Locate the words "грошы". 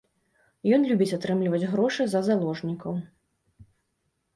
1.75-2.03